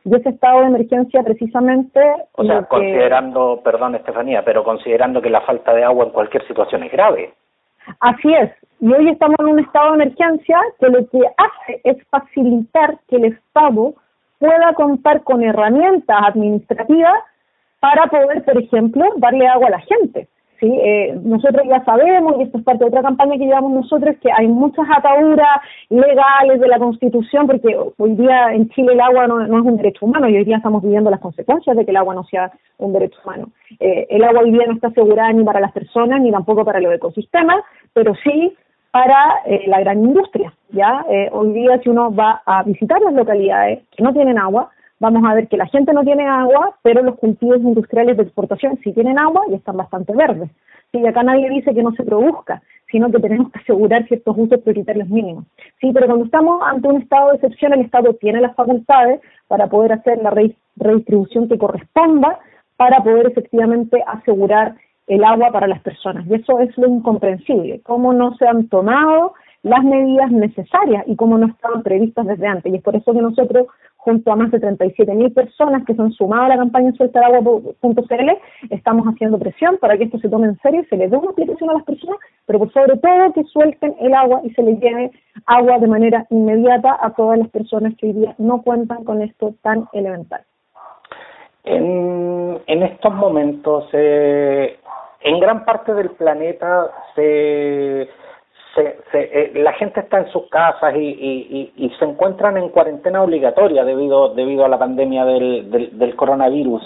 y 0.04 0.14
ese 0.14 0.28
estado 0.28 0.60
de 0.60 0.66
emergencia 0.66 1.22
precisamente... 1.24 2.00
O 2.34 2.44
sea, 2.44 2.62
considerando, 2.62 3.60
perdón 3.64 3.96
Estefanía, 3.96 4.44
pero 4.44 4.62
considerando 4.62 5.20
que 5.20 5.30
la 5.30 5.40
falta 5.40 5.74
de 5.74 5.82
agua 5.82 6.04
en 6.04 6.12
cualquier 6.12 6.46
situación 6.46 6.84
es 6.84 6.92
grave. 6.92 7.34
Así 7.98 8.32
es, 8.32 8.52
y 8.80 8.92
hoy 8.92 9.08
estamos 9.08 9.36
en 9.40 9.46
un 9.46 9.58
estado 9.58 9.92
de 9.92 10.04
emergencia 10.04 10.60
que 10.78 10.88
lo 10.88 11.08
que 11.08 11.20
hace 11.36 11.80
es 11.82 11.96
facilitar 12.08 12.98
que 13.08 13.16
el 13.16 13.24
Estado 13.26 13.94
pueda 14.38 14.74
contar 14.74 15.22
con 15.22 15.42
herramientas 15.42 16.16
administrativas 16.28 17.14
para 17.80 18.06
poder, 18.06 18.44
por 18.44 18.58
ejemplo, 18.60 19.04
darle 19.18 19.46
agua 19.46 19.68
a 19.68 19.70
la 19.70 19.80
gente. 19.80 20.28
¿sí? 20.60 20.66
Eh, 20.66 21.18
nosotros 21.22 21.64
ya 21.68 21.84
sabemos, 21.84 22.36
y 22.38 22.42
esto 22.42 22.58
es 22.58 22.64
parte 22.64 22.84
de 22.84 22.88
otra 22.88 23.02
campaña 23.02 23.36
que 23.36 23.44
llevamos 23.44 23.72
nosotros, 23.72 24.16
que 24.22 24.30
hay 24.32 24.48
muchas 24.48 24.86
ataduras 24.96 25.60
legales 25.90 26.60
de 26.60 26.68
la 26.68 26.78
Constitución, 26.78 27.46
porque 27.46 27.76
hoy 27.98 28.14
día 28.14 28.52
en 28.52 28.68
Chile 28.70 28.92
el 28.92 29.00
agua 29.00 29.26
no, 29.26 29.42
es 29.42 29.50
un 29.50 29.76
derecho 29.76 30.06
humano 30.06 30.28
y 30.28 30.36
hoy 30.36 30.44
día 30.44 30.56
estamos 30.56 30.82
viviendo 30.82 31.10
las 31.10 31.20
consecuencias 31.20 31.76
de 31.76 31.84
que 31.84 31.90
el 31.90 31.96
agua 31.96 32.14
no 32.14 32.24
sea 32.24 32.52
un 32.78 32.92
derecho 32.92 33.18
humano. 33.24 33.48
Eh, 33.80 34.06
el 34.10 34.24
agua 34.24 34.42
hoy 34.42 34.52
día 34.52 34.66
no 34.66 34.74
está 34.74 34.88
asegurada 34.88 35.32
ni 35.32 35.44
para 35.44 35.60
las 35.60 35.72
personas 35.72 36.20
ni 36.20 36.30
tampoco 36.30 36.64
para 36.64 36.80
los 36.80 36.94
ecosistemas, 36.94 37.62
pero 37.92 38.14
sí 38.24 38.54
para 38.90 39.42
eh, 39.44 39.64
la 39.66 39.80
gran 39.80 40.02
industria. 40.02 40.54
¿ya? 40.70 41.04
Eh, 41.10 41.28
hoy 41.32 41.52
día 41.52 41.78
si 41.82 41.90
uno 41.90 42.14
va 42.14 42.42
a 42.46 42.62
visitar 42.62 43.00
las 43.02 43.12
localidades 43.12 43.80
que 43.94 44.02
no 44.02 44.12
tienen 44.12 44.38
agua, 44.38 44.70
vamos 44.98 45.24
a 45.24 45.34
ver 45.34 45.48
que 45.48 45.56
la 45.56 45.66
gente 45.66 45.92
no 45.92 46.04
tiene 46.04 46.26
agua, 46.26 46.76
pero 46.82 47.02
los 47.02 47.16
cultivos 47.16 47.58
industriales 47.58 48.16
de 48.16 48.24
exportación 48.24 48.78
sí 48.82 48.92
tienen 48.92 49.18
agua 49.18 49.42
y 49.50 49.54
están 49.54 49.76
bastante 49.76 50.14
verdes. 50.14 50.50
Sí, 50.92 51.06
acá 51.06 51.22
nadie 51.22 51.50
dice 51.50 51.74
que 51.74 51.82
no 51.82 51.92
se 51.92 52.04
produzca, 52.04 52.62
sino 52.90 53.10
que 53.10 53.18
tenemos 53.18 53.50
que 53.50 53.58
asegurar 53.58 54.06
ciertos 54.06 54.36
usos 54.38 54.60
prioritarios 54.60 55.08
mínimos. 55.08 55.44
Sí, 55.80 55.90
pero 55.92 56.06
cuando 56.06 56.24
estamos 56.24 56.62
ante 56.64 56.88
un 56.88 57.02
estado 57.02 57.30
de 57.30 57.36
excepción, 57.36 57.72
el 57.72 57.80
Estado 57.80 58.14
tiene 58.14 58.40
las 58.40 58.54
facultades 58.54 59.20
para 59.48 59.66
poder 59.66 59.92
hacer 59.92 60.18
la 60.22 60.32
redistribución 60.76 61.48
que 61.48 61.58
corresponda 61.58 62.38
para 62.76 63.02
poder 63.02 63.26
efectivamente 63.26 64.02
asegurar 64.06 64.76
el 65.06 65.24
agua 65.24 65.50
para 65.50 65.66
las 65.66 65.80
personas. 65.80 66.26
Y 66.26 66.34
eso 66.34 66.60
es 66.60 66.76
lo 66.78 66.88
incomprensible, 66.88 67.80
cómo 67.82 68.12
no 68.12 68.34
se 68.36 68.46
han 68.46 68.68
tomado 68.68 69.34
las 69.66 69.82
medidas 69.82 70.30
necesarias 70.30 71.02
y 71.08 71.16
cómo 71.16 71.36
no 71.38 71.48
estaban 71.48 71.82
previstas 71.82 72.24
desde 72.24 72.46
antes. 72.46 72.72
Y 72.72 72.76
es 72.76 72.82
por 72.82 72.94
eso 72.94 73.12
que 73.12 73.20
nosotros 73.20 73.66
junto 73.96 74.30
a 74.30 74.36
más 74.36 74.52
de 74.52 74.60
37.000 74.60 75.34
personas 75.34 75.84
que 75.84 75.92
se 75.92 76.00
han 76.00 76.12
sumado 76.12 76.44
a 76.44 76.48
la 76.50 76.56
campaña 76.56 76.92
sueltaagua.cl, 76.92 78.30
estamos 78.70 79.06
haciendo 79.08 79.40
presión 79.40 79.76
para 79.78 79.98
que 79.98 80.04
esto 80.04 80.20
se 80.20 80.28
tome 80.28 80.46
en 80.46 80.56
serio 80.60 80.82
y 80.82 80.84
se 80.84 80.96
le 80.96 81.08
dé 81.08 81.16
una 81.16 81.30
aplicación 81.30 81.70
a 81.70 81.72
las 81.72 81.82
personas, 81.82 82.16
pero 82.46 82.60
por 82.60 82.72
sobre 82.72 82.96
todo 82.98 83.32
que 83.34 83.42
suelten 83.42 83.96
el 83.98 84.14
agua 84.14 84.40
y 84.44 84.50
se 84.50 84.62
les 84.62 84.78
lleve 84.78 85.10
agua 85.46 85.80
de 85.80 85.88
manera 85.88 86.24
inmediata 86.30 86.96
a 87.00 87.10
todas 87.14 87.36
las 87.36 87.48
personas 87.48 87.94
que 87.96 88.06
hoy 88.06 88.12
día 88.12 88.36
no 88.38 88.62
cuentan 88.62 89.02
con 89.02 89.20
esto 89.20 89.54
tan 89.62 89.88
elemental. 89.92 90.42
En, 91.64 92.60
en 92.68 92.82
estos 92.84 93.12
momentos, 93.12 93.88
eh, 93.92 94.78
en 95.22 95.40
gran 95.40 95.64
parte 95.64 95.92
del 95.92 96.10
planeta 96.10 96.92
se 97.16 98.08
se, 98.76 98.98
eh, 99.12 99.52
la 99.54 99.72
gente 99.72 100.00
está 100.00 100.18
en 100.18 100.28
sus 100.28 100.48
casas 100.48 100.94
y, 100.94 100.98
y, 100.98 101.72
y, 101.76 101.90
se 101.98 102.04
encuentran 102.04 102.56
en 102.56 102.68
cuarentena 102.68 103.22
obligatoria 103.22 103.84
debido 103.84 104.34
debido 104.34 104.64
a 104.64 104.68
la 104.68 104.78
pandemia 104.78 105.24
del, 105.24 105.70
del, 105.70 105.98
del 105.98 106.16
coronavirus. 106.16 106.82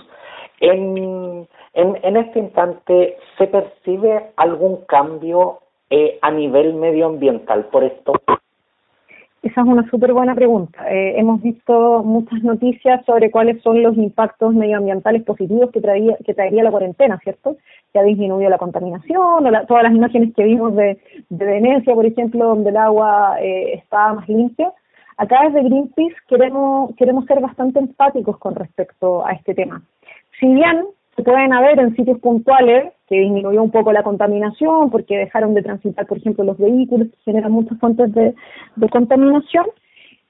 En, 0.60 1.46
en, 1.74 1.98
en 2.02 2.16
este 2.16 2.38
instante, 2.38 3.16
¿se 3.38 3.46
percibe 3.46 4.32
algún 4.36 4.84
cambio 4.86 5.60
eh, 5.88 6.18
a 6.22 6.30
nivel 6.30 6.74
medioambiental 6.74 7.66
por 7.66 7.84
esto? 7.84 8.12
Esa 9.42 9.62
es 9.62 9.66
una 9.66 9.88
súper 9.88 10.12
buena 10.12 10.34
pregunta. 10.34 10.86
Eh, 10.90 11.14
hemos 11.18 11.40
visto 11.40 12.02
muchas 12.02 12.42
noticias 12.42 13.02
sobre 13.06 13.30
cuáles 13.30 13.62
son 13.62 13.82
los 13.82 13.96
impactos 13.96 14.54
medioambientales 14.54 15.22
positivos 15.22 15.70
que, 15.70 15.80
traía, 15.80 16.16
que 16.26 16.34
traería 16.34 16.62
la 16.62 16.70
cuarentena, 16.70 17.18
¿cierto? 17.22 17.56
Que 17.90 18.00
ha 18.00 18.02
disminuido 18.02 18.50
la 18.50 18.58
contaminación, 18.58 19.46
o 19.46 19.66
todas 19.66 19.82
las 19.82 19.94
imágenes 19.94 20.34
que 20.34 20.44
vimos 20.44 20.76
de, 20.76 20.98
de 21.30 21.44
Venecia, 21.44 21.94
por 21.94 22.04
ejemplo, 22.04 22.48
donde 22.48 22.68
el 22.68 22.76
agua 22.76 23.36
eh, 23.40 23.74
estaba 23.74 24.12
más 24.12 24.28
limpia. 24.28 24.72
Acá 25.16 25.38
desde 25.46 25.68
Greenpeace 25.68 26.16
queremos, 26.28 26.94
queremos 26.96 27.24
ser 27.24 27.40
bastante 27.40 27.78
empáticos 27.78 28.36
con 28.38 28.54
respecto 28.54 29.26
a 29.26 29.32
este 29.32 29.54
tema. 29.54 29.82
Si 30.38 30.46
bien 30.46 30.84
se 31.16 31.22
pueden 31.22 31.52
haber 31.54 31.78
en 31.78 31.96
sitios 31.96 32.18
puntuales 32.20 32.92
que 33.10 33.18
disminuyó 33.18 33.60
un 33.60 33.72
poco 33.72 33.92
la 33.92 34.04
contaminación 34.04 34.88
porque 34.88 35.18
dejaron 35.18 35.52
de 35.52 35.62
transitar, 35.62 36.06
por 36.06 36.18
ejemplo, 36.18 36.44
los 36.44 36.56
vehículos 36.56 37.08
que 37.08 37.16
generan 37.24 37.50
muchas 37.50 37.76
fuentes 37.80 38.14
de, 38.14 38.34
contaminación. 38.88 39.66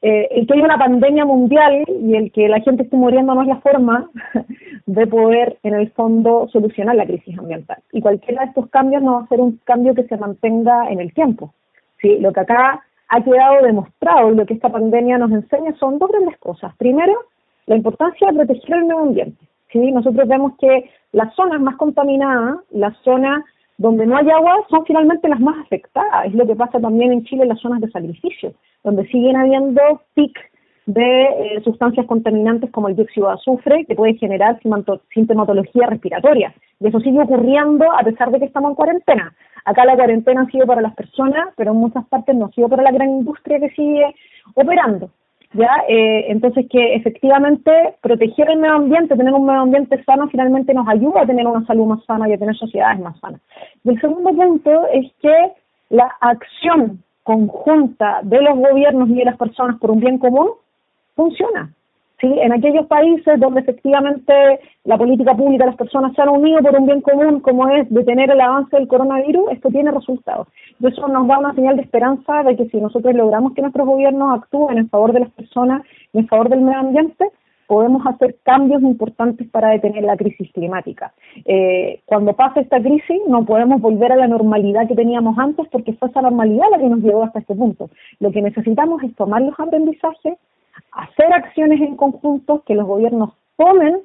Eh, 0.03 0.29
el 0.31 0.47
que 0.47 0.55
haya 0.55 0.65
una 0.65 0.79
pandemia 0.79 1.27
mundial 1.27 1.85
y 1.87 2.17
el 2.17 2.33
que 2.33 2.49
la 2.49 2.61
gente 2.61 2.85
esté 2.85 2.97
muriendo 2.97 3.35
no 3.35 3.43
es 3.43 3.49
la 3.49 3.61
forma 3.61 4.09
de 4.87 5.07
poder, 5.07 5.59
en 5.63 5.75
el 5.75 5.91
fondo, 5.91 6.49
solucionar 6.51 6.97
la 6.97 7.05
crisis 7.05 7.39
ambiental. 7.39 7.77
Y 7.93 8.01
cualquiera 8.01 8.45
de 8.45 8.49
estos 8.49 8.71
cambios 8.71 9.03
no 9.03 9.13
va 9.13 9.25
a 9.25 9.29
ser 9.29 9.41
un 9.43 9.61
cambio 9.65 9.95
que 9.95 10.05
se 10.05 10.17
mantenga 10.17 10.91
en 10.91 11.01
el 11.01 11.13
tiempo. 11.13 11.53
¿sí? 12.01 12.19
Lo 12.19 12.33
que 12.33 12.41
acá 12.41 12.83
ha 13.09 13.23
quedado 13.23 13.63
demostrado 13.63 14.31
lo 14.31 14.47
que 14.47 14.55
esta 14.55 14.71
pandemia 14.71 15.19
nos 15.19 15.33
enseña 15.33 15.75
son 15.79 15.99
dos 15.99 16.11
grandes 16.11 16.39
cosas. 16.39 16.75
Primero, 16.77 17.13
la 17.67 17.77
importancia 17.77 18.29
de 18.29 18.39
proteger 18.39 18.77
el 18.77 18.85
medio 18.85 19.01
ambiente. 19.01 19.50
¿Sí? 19.73 19.93
Nosotros 19.93 20.29
vemos 20.29 20.53
que 20.59 20.91
las 21.13 21.35
zonas 21.35 21.61
más 21.61 21.77
contaminadas, 21.77 22.57
las 22.71 22.97
zonas 22.99 23.45
donde 23.79 24.07
no 24.07 24.17
hay 24.17 24.29
agua, 24.31 24.65
son 24.69 24.85
finalmente 24.85 25.29
las 25.29 25.41
más 25.41 25.59
afectadas. 25.65 26.27
Es 26.27 26.35
lo 26.35 26.47
que 26.47 26.55
pasa 26.55 26.81
también 26.81 27.13
en 27.13 27.25
Chile 27.25 27.45
en 27.45 27.49
las 27.49 27.61
zonas 27.61 27.81
de 27.81 27.91
sacrificio, 27.91 28.53
donde 28.85 29.07
siguen 29.07 29.37
habiendo 29.37 29.81
pic 30.15 30.39
de 30.87 31.23
eh, 31.23 31.61
sustancias 31.63 32.07
contaminantes 32.07 32.71
como 32.71 32.89
el 32.89 32.97
dióxido 32.97 33.29
de 33.29 33.35
azufre, 33.35 33.85
que 33.87 33.95
puede 33.95 34.15
generar 34.15 34.61
sintomatología 35.15 35.87
respiratoria. 35.87 36.53
Y 36.81 36.89
eso 36.89 37.01
sigue 37.01 37.21
ocurriendo 37.21 37.87
a 37.93 38.03
pesar 38.03 38.31
de 38.31 38.39
que 38.39 38.47
estamos 38.47 38.71
en 38.71 38.75
cuarentena. 38.75 39.35
Acá 39.65 39.85
la 39.85 39.97
cuarentena 39.97 40.43
ha 40.43 40.51
sido 40.51 40.67
para 40.67 40.81
las 40.81 40.95
personas, 40.95 41.49
pero 41.57 41.73
en 41.73 41.79
muchas 41.79 42.05
partes 42.07 42.35
no 42.35 42.47
ha 42.47 42.51
sido 42.51 42.69
para 42.69 42.83
la 42.83 42.93
gran 42.93 43.09
industria 43.09 43.61
que 43.61 43.71
sigue 43.71 44.15
operando. 44.55 45.11
¿Ya? 45.53 45.71
Eh, 45.89 46.27
entonces 46.29 46.67
que 46.71 46.95
efectivamente 46.95 47.95
proteger 48.01 48.51
el 48.51 48.59
medio 48.59 48.75
ambiente, 48.75 49.17
tener 49.17 49.33
un 49.33 49.47
medio 49.47 49.63
ambiente 49.63 50.03
sano, 50.05 50.29
finalmente 50.29 50.75
nos 50.75 50.89
ayuda 50.89 51.23
a 51.23 51.27
tener 51.27 51.47
una 51.47 51.65
salud 51.67 51.87
más 51.87 52.05
sana 52.05 52.29
y 52.29 52.33
a 52.33 52.39
tener 52.39 52.57
sociedades 52.57 53.01
más 53.01 53.19
sanas. 53.21 53.41
Y 53.85 53.91
el 53.91 54.01
segundo 54.01 54.31
punto 54.31 54.87
es 54.93 55.11
que 55.21 55.53
la 55.91 56.11
acción 56.21 57.03
conjunta 57.23 58.21
de 58.23 58.41
los 58.43 58.57
gobiernos 58.57 59.09
y 59.11 59.15
de 59.15 59.25
las 59.25 59.37
personas 59.37 59.79
por 59.79 59.91
un 59.91 60.01
bien 60.01 60.19
común 60.19 60.51
funciona. 61.15 61.71
¿Sí? 62.21 62.27
En 62.41 62.53
aquellos 62.53 62.87
países 62.87 63.41
donde 63.41 63.61
efectivamente 63.61 64.33
la 64.85 64.97
política 64.97 65.35
pública, 65.35 65.67
las 65.67 65.77
personas 65.77 66.15
se 66.15 66.23
han 66.23 66.29
unido 66.29 66.61
por 66.61 66.79
un 66.79 66.87
bien 66.87 67.01
común, 67.01 67.41
como 67.41 67.69
es 67.69 67.89
detener 67.91 68.31
el 68.31 68.41
avance 68.41 68.77
del 68.77 68.89
coronavirus, 68.89 69.53
esto 69.53 69.69
tiene 69.71 69.91
resultados. 69.91 70.49
Y 70.79 70.87
eso 70.87 71.07
nos 71.09 71.27
da 71.27 71.39
una 71.39 71.55
señal 71.55 71.77
de 71.77 71.83
esperanza 71.83 72.43
de 72.43 72.57
que 72.57 72.69
si 72.69 72.81
nosotros 72.81 73.15
logramos 73.15 73.55
que 73.55 73.63
nuestros 73.63 73.87
gobiernos 73.87 74.39
actúen 74.39 74.79
en 74.79 74.89
favor 74.89 75.13
de 75.13 75.21
las 75.21 75.31
personas 75.31 75.83
y 76.13 76.19
en 76.19 76.29
favor 76.29 76.49
del 76.49 76.61
medio 76.61 76.79
ambiente, 76.79 77.27
podemos 77.71 78.05
hacer 78.05 78.35
cambios 78.43 78.83
importantes 78.83 79.49
para 79.49 79.69
detener 79.69 80.03
la 80.03 80.17
crisis 80.17 80.51
climática. 80.53 81.15
Eh, 81.45 82.01
cuando 82.05 82.33
pase 82.33 82.63
esta 82.63 82.81
crisis 82.81 83.21
no 83.29 83.45
podemos 83.45 83.81
volver 83.81 84.11
a 84.11 84.17
la 84.17 84.27
normalidad 84.27 84.89
que 84.89 84.97
teníamos 84.97 85.39
antes 85.39 85.69
porque 85.71 85.93
fue 85.93 86.09
esa 86.09 86.21
normalidad 86.21 86.65
la 86.73 86.79
que 86.79 86.89
nos 86.89 86.99
llevó 86.99 87.23
hasta 87.23 87.39
este 87.39 87.55
punto. 87.55 87.89
Lo 88.19 88.33
que 88.33 88.43
necesitamos 88.43 89.05
es 89.05 89.15
tomar 89.15 89.43
los 89.43 89.55
aprendizajes, 89.57 90.37
hacer 90.93 91.33
acciones 91.33 91.81
en 91.81 91.97
conjunto, 91.97 92.63
que 92.67 92.75
los 92.75 92.87
gobiernos 92.87 93.35
tomen 93.57 94.03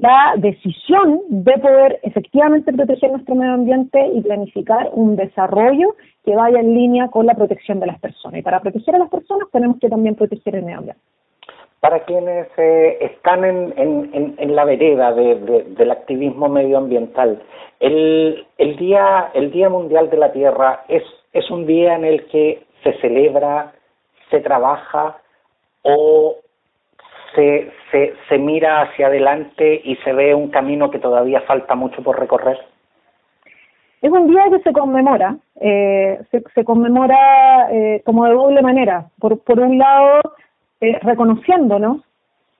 la 0.00 0.34
decisión 0.36 1.20
de 1.28 1.52
poder 1.58 2.00
efectivamente 2.02 2.72
proteger 2.72 3.12
nuestro 3.12 3.34
medio 3.34 3.54
ambiente 3.54 4.04
y 4.12 4.20
planificar 4.22 4.90
un 4.92 5.16
desarrollo 5.16 5.94
que 6.24 6.34
vaya 6.34 6.58
en 6.60 6.74
línea 6.74 7.08
con 7.08 7.26
la 7.26 7.34
protección 7.34 7.80
de 7.80 7.86
las 7.86 8.00
personas. 8.00 8.40
Y 8.40 8.42
para 8.42 8.60
proteger 8.60 8.96
a 8.96 8.98
las 8.98 9.10
personas 9.10 9.48
tenemos 9.52 9.78
que 9.78 9.88
también 9.88 10.16
proteger 10.16 10.56
el 10.56 10.64
medio 10.64 10.78
ambiente. 10.78 11.02
Para 11.80 12.00
quienes 12.00 12.48
eh, 12.56 12.96
están 13.00 13.44
en, 13.44 14.56
la 14.56 14.64
vereda 14.64 15.12
del 15.12 15.90
activismo 15.90 16.48
medioambiental, 16.48 17.42
el, 17.78 18.46
el, 18.56 18.76
día, 18.76 19.30
el 19.34 19.50
Día 19.50 19.68
Mundial 19.68 20.08
de 20.08 20.16
la 20.16 20.32
Tierra 20.32 20.84
es, 20.88 21.02
es 21.34 21.50
un 21.50 21.66
día 21.66 21.94
en 21.94 22.06
el 22.06 22.24
que 22.28 22.62
se 22.82 22.94
celebra, 23.00 23.74
se 24.30 24.40
trabaja, 24.40 25.18
o 25.84 26.36
se, 27.34 27.70
se, 27.90 28.14
se 28.28 28.38
mira 28.38 28.82
hacia 28.82 29.06
adelante 29.06 29.80
y 29.84 29.96
se 29.96 30.12
ve 30.12 30.34
un 30.34 30.48
camino 30.50 30.90
que 30.90 30.98
todavía 30.98 31.40
falta 31.42 31.74
mucho 31.74 32.02
por 32.02 32.18
recorrer? 32.18 32.58
Es 34.02 34.12
un 34.12 34.28
día 34.28 34.42
que 34.50 34.58
se 34.60 34.72
conmemora, 34.72 35.38
eh, 35.60 36.20
se, 36.30 36.42
se, 36.54 36.64
conmemora 36.64 37.68
eh, 37.70 38.02
como 38.04 38.26
de 38.26 38.34
doble 38.34 38.60
manera. 38.60 39.06
Por, 39.18 39.38
por 39.40 39.58
un 39.60 39.78
lado, 39.78 40.20
eh, 40.80 40.98
reconociéndonos 41.00 42.02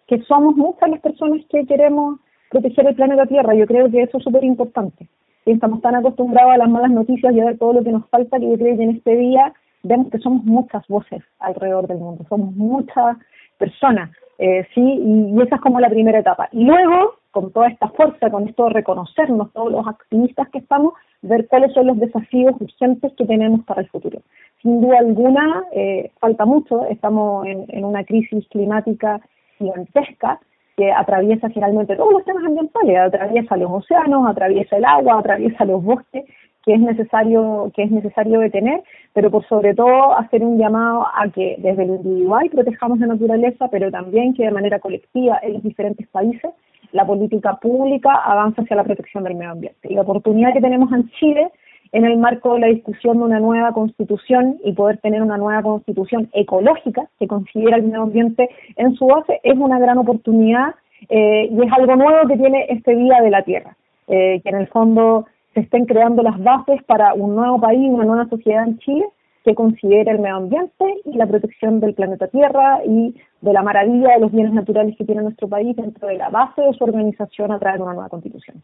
que 0.06 0.20
somos 0.22 0.56
muchas 0.56 0.88
las 0.88 1.00
personas 1.00 1.40
que 1.50 1.66
queremos 1.66 2.18
proteger 2.50 2.86
el 2.86 2.94
planeta 2.94 3.26
Tierra. 3.26 3.54
Yo 3.54 3.66
creo 3.66 3.90
que 3.90 4.02
eso 4.02 4.18
es 4.18 4.24
súper 4.24 4.44
importante. 4.44 5.06
Estamos 5.44 5.82
tan 5.82 5.94
acostumbrados 5.94 6.54
a 6.54 6.56
las 6.56 6.68
malas 6.70 6.90
noticias 6.90 7.34
y 7.34 7.40
a 7.40 7.44
ver 7.44 7.58
todo 7.58 7.74
lo 7.74 7.84
que 7.84 7.92
nos 7.92 8.08
falta 8.08 8.38
que 8.38 8.48
yo 8.48 8.56
creo 8.56 8.76
que 8.76 8.84
en 8.84 8.90
este 8.90 9.16
día 9.16 9.52
vemos 9.84 10.10
que 10.10 10.18
somos 10.18 10.44
muchas 10.44 10.86
voces 10.88 11.22
alrededor 11.38 11.86
del 11.86 11.98
mundo, 11.98 12.24
somos 12.28 12.54
muchas 12.54 13.16
personas, 13.58 14.10
eh, 14.38 14.66
sí, 14.74 14.80
y, 14.80 15.42
esa 15.42 15.56
es 15.56 15.60
como 15.60 15.80
la 15.80 15.88
primera 15.88 16.18
etapa. 16.18 16.48
Y 16.52 16.64
luego, 16.64 17.16
con 17.30 17.52
toda 17.52 17.68
esta 17.68 17.88
fuerza, 17.88 18.30
con 18.30 18.48
esto 18.48 18.64
de 18.64 18.70
reconocernos, 18.70 19.52
todos 19.52 19.70
los 19.70 19.86
activistas 19.86 20.48
que 20.48 20.58
estamos, 20.58 20.94
ver 21.22 21.46
cuáles 21.48 21.72
son 21.72 21.86
los 21.86 21.98
desafíos 21.98 22.54
urgentes 22.60 23.12
que 23.16 23.24
tenemos 23.24 23.64
para 23.64 23.82
el 23.82 23.88
futuro. 23.88 24.20
Sin 24.62 24.80
duda 24.80 24.98
alguna, 24.98 25.64
eh, 25.72 26.10
falta 26.20 26.44
mucho, 26.44 26.84
estamos 26.86 27.46
en, 27.46 27.84
una 27.84 28.04
crisis 28.04 28.46
climática 28.48 29.20
gigantesca, 29.58 30.40
que 30.76 30.90
atraviesa 30.90 31.48
finalmente 31.50 31.94
todos 31.94 32.12
los 32.12 32.24
temas 32.24 32.44
ambientales, 32.44 32.98
atraviesa 32.98 33.56
los 33.56 33.70
océanos, 33.70 34.26
atraviesa 34.28 34.76
el 34.76 34.84
agua, 34.84 35.20
atraviesa 35.20 35.64
los 35.64 35.84
bosques, 35.84 36.24
que 36.64 36.74
es 36.74 36.80
necesario 36.80 37.70
que 37.74 37.82
es 37.82 37.90
necesario 37.90 38.40
detener, 38.40 38.82
pero 39.12 39.30
por 39.30 39.46
sobre 39.46 39.74
todo 39.74 40.16
hacer 40.16 40.42
un 40.42 40.58
llamado 40.58 41.06
a 41.14 41.28
que 41.28 41.56
desde 41.58 41.84
el 41.84 41.90
individual 41.90 42.50
protejamos 42.50 42.98
la 42.98 43.08
naturaleza, 43.08 43.68
pero 43.68 43.90
también 43.90 44.34
que 44.34 44.44
de 44.44 44.50
manera 44.50 44.78
colectiva 44.78 45.38
en 45.42 45.54
los 45.54 45.62
diferentes 45.62 46.06
países 46.08 46.50
la 46.92 47.04
política 47.04 47.56
pública 47.56 48.14
avance 48.14 48.62
hacia 48.62 48.76
la 48.76 48.84
protección 48.84 49.24
del 49.24 49.34
medio 49.34 49.52
ambiente. 49.52 49.88
Y 49.90 49.94
la 49.94 50.02
oportunidad 50.02 50.52
que 50.52 50.60
tenemos 50.60 50.92
en 50.92 51.10
Chile 51.10 51.50
en 51.94 52.04
el 52.04 52.18
marco 52.18 52.54
de 52.54 52.60
la 52.60 52.66
discusión 52.66 53.18
de 53.18 53.24
una 53.24 53.38
nueva 53.38 53.72
constitución 53.72 54.58
y 54.64 54.72
poder 54.72 54.98
tener 54.98 55.22
una 55.22 55.38
nueva 55.38 55.62
constitución 55.62 56.28
ecológica 56.32 57.08
que 57.20 57.28
considera 57.28 57.76
el 57.76 57.84
medio 57.84 58.02
ambiente 58.02 58.48
en 58.76 58.94
su 58.94 59.06
base 59.06 59.40
es 59.44 59.54
una 59.56 59.78
gran 59.78 59.98
oportunidad 59.98 60.74
eh, 61.08 61.48
y 61.50 61.66
es 61.66 61.72
algo 61.72 61.94
nuevo 61.94 62.26
que 62.26 62.36
tiene 62.36 62.66
este 62.68 62.96
Día 62.96 63.20
de 63.20 63.30
la 63.30 63.42
Tierra, 63.42 63.76
eh, 64.08 64.40
que 64.42 64.48
en 64.48 64.56
el 64.56 64.66
fondo 64.68 65.26
se 65.54 65.60
estén 65.60 65.86
creando 65.86 66.22
las 66.22 66.42
bases 66.42 66.82
para 66.84 67.14
un 67.14 67.36
nuevo 67.36 67.60
país, 67.60 67.88
una 67.88 68.04
nueva 68.04 68.28
sociedad 68.28 68.66
en 68.66 68.78
Chile 68.78 69.04
que 69.44 69.54
considere 69.54 70.10
el 70.10 70.18
medio 70.18 70.36
ambiente 70.36 70.84
y 71.04 71.16
la 71.16 71.26
protección 71.26 71.78
del 71.78 71.94
planeta 71.94 72.28
Tierra 72.28 72.80
y 72.84 73.14
de 73.42 73.52
la 73.52 73.62
maravilla 73.62 74.14
de 74.14 74.20
los 74.20 74.32
bienes 74.32 74.54
naturales 74.54 74.96
que 74.96 75.04
tiene 75.04 75.22
nuestro 75.22 75.48
país 75.48 75.76
dentro 75.76 76.08
de 76.08 76.16
la 76.16 76.30
base 76.30 76.62
de 76.62 76.72
su 76.72 76.84
organización 76.84 77.52
a 77.52 77.58
través 77.58 77.78
de 77.78 77.84
una 77.84 77.92
nueva 77.92 78.08
constitución. 78.08 78.62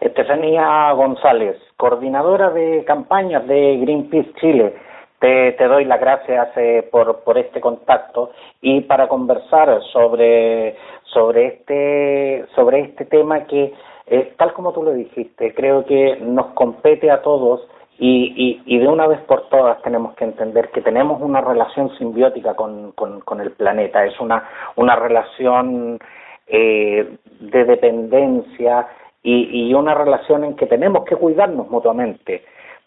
Estefanía 0.00 0.92
González, 0.92 1.56
coordinadora 1.76 2.50
de 2.50 2.84
campañas 2.84 3.46
de 3.46 3.78
Greenpeace 3.78 4.32
Chile. 4.40 4.74
Te, 5.18 5.52
doy 5.58 5.84
las 5.84 6.00
gracias 6.00 6.48
eh, 6.56 6.88
por, 6.90 7.24
por 7.24 7.36
este 7.36 7.60
contacto 7.60 8.30
y 8.62 8.82
para 8.82 9.08
conversar 9.08 9.82
sobre, 9.92 10.76
sobre, 11.12 11.46
este, 11.46 12.46
sobre 12.54 12.80
este 12.80 13.04
tema 13.04 13.44
que 13.44 13.74
eh, 14.10 14.34
tal 14.36 14.52
como 14.52 14.72
tú 14.72 14.82
lo 14.82 14.92
dijiste, 14.92 15.54
creo 15.54 15.84
que 15.84 16.16
nos 16.20 16.46
compete 16.54 17.10
a 17.10 17.22
todos 17.22 17.66
y, 18.00 18.62
y, 18.64 18.78
de 18.78 18.86
una 18.86 19.08
vez 19.08 19.18
por 19.22 19.48
todas 19.48 19.82
tenemos 19.82 20.14
que 20.14 20.24
entender 20.24 20.70
que 20.70 20.82
tenemos 20.82 21.20
una 21.20 21.40
relación 21.40 21.90
simbiótica 21.98 22.54
con, 22.54 22.92
con, 22.92 23.40
el 23.40 23.50
planeta, 23.52 24.04
es 24.04 24.20
una, 24.20 24.48
una 24.76 24.94
relación 24.94 25.98
eh, 26.46 27.16
de 27.40 27.64
dependencia 27.64 28.86
y, 29.22 29.68
y 29.68 29.74
una 29.74 29.94
relación 29.94 30.44
en 30.44 30.54
que 30.54 30.66
tenemos 30.66 31.04
que 31.06 31.16
cuidarnos 31.16 31.68
mutuamente 31.70 32.44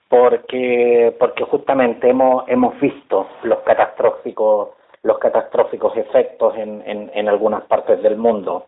porque 0.07 1.15
porque 1.17 1.43
justamente 1.45 2.09
hemos 2.09 2.43
hemos 2.47 2.79
visto 2.79 3.27
los 3.43 3.59
catastróficos 3.59 4.69
los 5.03 5.17
catastróficos 5.19 5.95
efectos 5.95 6.55
en, 6.57 6.83
en, 6.85 7.09
en 7.13 7.29
algunas 7.29 7.63
partes 7.63 8.01
del 8.03 8.17
mundo 8.17 8.65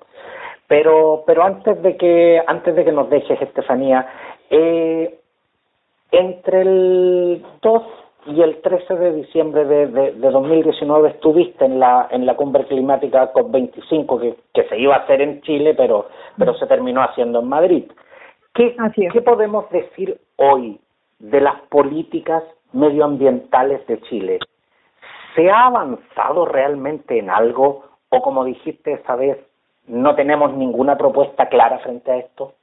pero, 0.67 1.23
pero 1.25 1.43
antes 1.43 1.81
de 1.81 1.97
que, 1.97 2.41
antes 2.45 2.75
de 2.75 2.85
que 2.85 2.91
nos 2.91 3.09
dejes, 3.09 3.41
Estefanía, 3.41 4.07
eh, 4.49 5.19
Entre 6.11 6.61
el 6.61 7.43
2 7.61 7.83
y 8.27 8.41
el 8.41 8.61
13 8.61 8.95
de 8.95 9.13
diciembre 9.13 9.65
de, 9.65 9.87
de, 9.87 10.11
2019 10.13 11.09
estuviste 11.09 11.65
en 11.65 11.79
la 11.79 12.07
en 12.11 12.25
la 12.25 12.35
cumbre 12.35 12.65
climática 12.65 13.33
COP25 13.33 14.21
que, 14.21 14.35
que 14.53 14.69
se 14.69 14.77
iba 14.77 14.95
a 14.95 14.99
hacer 14.99 15.21
en 15.21 15.41
Chile, 15.41 15.73
pero 15.75 16.07
pero 16.37 16.53
se 16.53 16.67
terminó 16.67 17.01
haciendo 17.01 17.39
en 17.39 17.49
Madrid. 17.49 17.91
¿Qué, 18.53 18.75
¿Qué 19.11 19.21
podemos 19.21 19.69
decir 19.71 20.19
hoy 20.37 20.79
de 21.19 21.41
las 21.41 21.59
políticas 21.69 22.43
medioambientales 22.71 23.85
de 23.87 23.99
Chile? 24.01 24.39
¿Se 25.35 25.49
ha 25.49 25.65
avanzado 25.65 26.45
realmente 26.45 27.17
en 27.17 27.31
algo 27.31 27.83
o 28.09 28.21
como 28.21 28.45
dijiste 28.45 28.93
esa 28.93 29.15
vez, 29.15 29.39
no 29.87 30.15
tenemos 30.15 30.53
ninguna 30.53 30.97
propuesta 30.97 31.47
clara 31.47 31.79
frente 31.79 32.11
a 32.11 32.17
esto? 32.17 32.53